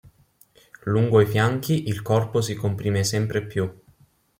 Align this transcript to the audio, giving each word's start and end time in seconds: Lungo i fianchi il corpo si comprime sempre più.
Lungo 0.85 1.21
i 1.21 1.27
fianchi 1.27 1.87
il 1.87 2.01
corpo 2.01 2.41
si 2.41 2.55
comprime 2.55 3.03
sempre 3.03 3.45
più. 3.45 3.71